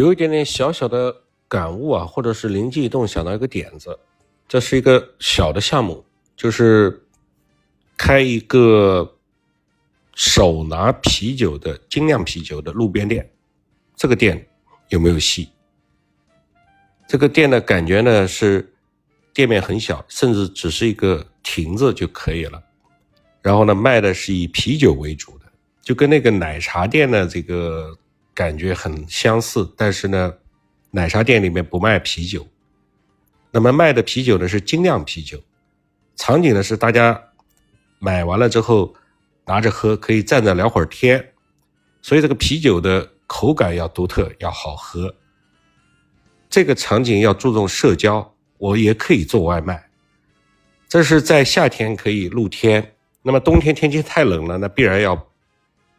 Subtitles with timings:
[0.00, 3.98] 有一点点小小的感悟啊，或者是灵机一动想到一个点子，
[4.46, 6.04] 这是一个小的项目，
[6.36, 7.02] 就是
[7.96, 9.16] 开一个
[10.14, 13.30] 手拿啤酒的精酿啤酒的路边店。
[13.96, 14.46] 这个店
[14.90, 15.48] 有没有戏？
[17.08, 18.70] 这个店的感觉呢是
[19.32, 22.62] 店面很小，甚至只是一个亭子就可以了。
[23.40, 25.46] 然后呢，卖的是以啤酒为主的，
[25.80, 27.96] 就跟那个奶茶店的这个。
[28.36, 30.34] 感觉很相似，但是呢，
[30.90, 32.46] 奶茶店里面不卖啤酒，
[33.50, 35.42] 那么卖的啤酒呢是精酿啤酒。
[36.16, 37.18] 场景呢是大家
[37.98, 38.94] 买完了之后
[39.46, 41.32] 拿着喝，可以站着聊会儿天，
[42.02, 45.14] 所以这个啤酒的口感要独特，要好喝。
[46.50, 49.88] 这个场景要注重社交，我也可以做外卖。
[50.90, 55.26] 这是在夏天可以露天，那么冬天天气太冷了，那必然要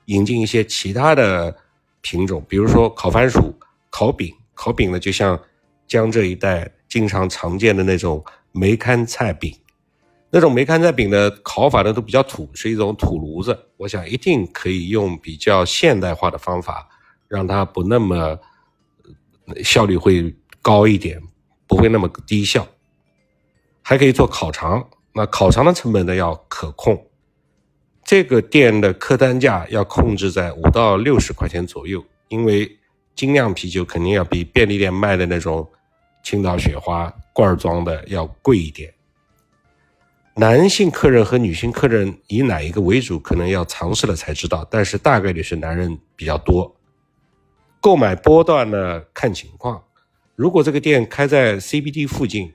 [0.05, 1.57] 引进一些其他的。
[2.09, 3.53] 品种，比如说烤番薯、
[3.89, 5.37] 烤饼，烤饼呢就像
[5.87, 8.23] 江浙一带经常常见的那种
[8.53, 9.53] 梅干菜饼，
[10.29, 13.57] 那种梅干菜饼的烤法呢都比较土，是一种土炉子。
[13.75, 16.87] 我想一定可以用比较现代化的方法，
[17.27, 18.39] 让它不那么
[19.61, 21.21] 效率会高一点，
[21.67, 22.65] 不会那么低效。
[23.81, 27.06] 还可以做烤肠，那烤肠的成本呢要可控。
[28.07, 32.77] 这个店的客单价要控制在五到六十块钱左右，因为
[33.13, 35.69] 精酿啤酒肯定要比便利店卖的那种
[36.23, 38.93] 青岛雪花罐装的要贵一点。
[40.35, 46.73] 男性客人和女性客人以哪一个为主，可能要尝试了才知道，但是大概率是男人比较多。
[47.81, 49.83] 购买波段呢看情况，
[50.33, 52.53] 如果这个店开在 CBD 附近，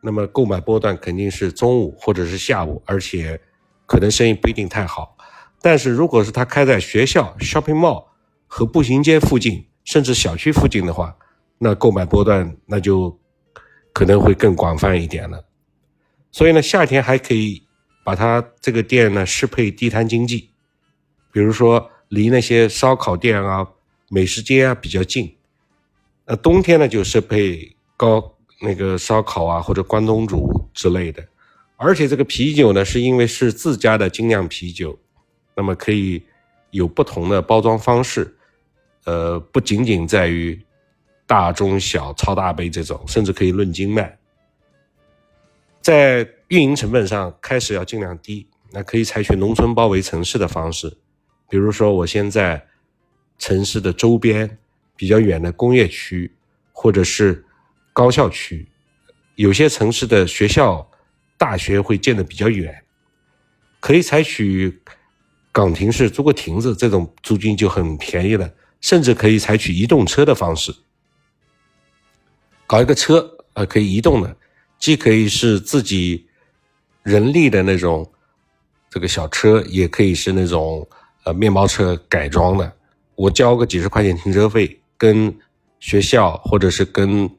[0.00, 3.40] 那么购买波段肯定是中午或者是下午，而且。
[3.86, 5.16] 可能生意不一定太好，
[5.60, 8.06] 但是如果是他开在学校、shopping mall
[8.46, 11.16] 和步行街附近，甚至小区附近的话，
[11.58, 13.18] 那购买波段那就
[13.92, 15.44] 可能会更广泛一点了。
[16.32, 17.62] 所以呢，夏天还可以
[18.04, 20.50] 把它这个店呢适配地摊经济，
[21.32, 23.66] 比如说离那些烧烤店啊、
[24.08, 25.36] 美食街啊比较近。
[26.26, 31.22] 那冬天呢就适配高那个烧烤啊或者关东煮之类的。
[31.76, 34.96] 而且这个啤酒呢，是因为是自家的精酿啤酒，
[35.56, 36.22] 那么可以
[36.70, 38.36] 有不同的包装方式，
[39.04, 40.58] 呃，不仅仅在于
[41.26, 44.16] 大、中、小、超大杯这种，甚至可以论斤卖。
[45.80, 50.96] 在运营成本上开始要尽量低，那可以采取农村包围城市的方式，
[51.50, 52.64] 比如说我先在
[53.36, 54.58] 城市的周边
[54.96, 56.32] 比较远的工业区
[56.72, 57.44] 或者是
[57.92, 58.68] 高校区，
[59.34, 60.88] 有些城市的学校。
[61.36, 62.84] 大学会建的比较远，
[63.80, 64.80] 可以采取
[65.52, 68.50] 岗亭式租个亭子，这种租金就很便宜了。
[68.80, 70.74] 甚至可以采取移动车的方式，
[72.66, 74.36] 搞一个车，呃，可以移动的，
[74.78, 76.26] 既可以是自己
[77.02, 78.12] 人力的那种
[78.90, 80.86] 这个小车，也可以是那种
[81.24, 82.70] 呃面包车改装的。
[83.14, 85.34] 我交个几十块钱停车费，跟
[85.80, 87.30] 学校或者是跟。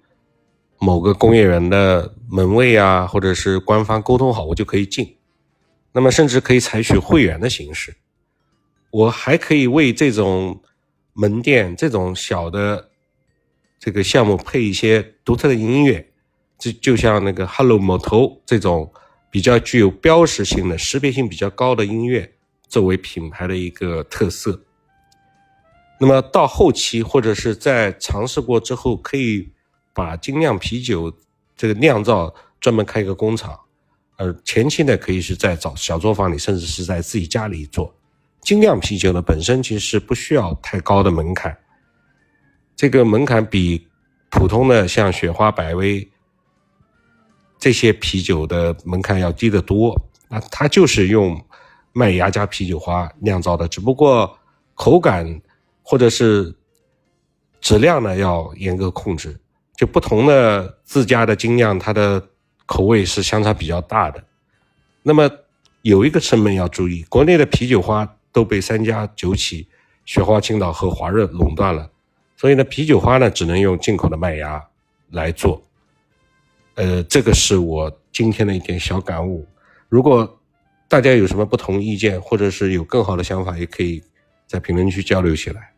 [0.86, 5.18] 某个工业园的门卫啊，或者是官方沟通好，我就可以进。
[5.92, 7.96] 那么，甚至可以采取会员的形式。
[8.92, 10.62] 我还可以为这种
[11.14, 12.92] 门店、这种小的
[13.80, 16.08] 这个项目配一些独特的音乐，
[16.60, 18.94] 就就像那个 Hello 某头这种
[19.32, 22.32] 比较具有标识性的、识别性比较高的音乐，
[22.68, 24.62] 作为品牌的一个特色。
[26.00, 29.50] 那么到后期或者是在尝试过之后，可以。
[29.96, 31.12] 把精酿啤酒
[31.56, 33.58] 这个酿造专门开一个工厂，
[34.18, 37.96] 而前期呢可以是在找小作坊里，甚至是在自己家里做。
[38.42, 41.58] 精酿啤酒呢本身其实不需要太高的门槛，
[42.76, 43.88] 这个门槛比
[44.30, 46.08] 普通的像雪花、百威
[47.58, 50.00] 这些啤酒的门槛要低得多。
[50.28, 51.42] 那它就是用
[51.94, 54.38] 麦芽加啤酒花酿造的，只不过
[54.74, 55.42] 口感
[55.82, 56.54] 或者是
[57.62, 59.40] 质量呢要严格控制。
[59.76, 62.30] 就不同的自家的精酿，它的
[62.66, 64.24] 口味是相差比较大的。
[65.04, 65.30] 那么
[65.82, 69.68] 有一个成本要注意，国内的啤酒花都被三家酒企
[70.06, 71.92] 雪花、青岛和华润垄断了，
[72.38, 74.64] 所以呢，啤酒花呢只能用进口的麦芽
[75.12, 75.62] 来做。
[76.76, 79.48] 呃，这个是我今天的一点小感悟。
[79.90, 80.40] 如果
[80.88, 84.04] 大家有什么不同意见，或者是有更好的想法，也可以
[84.48, 85.75] 在评论区交流起来。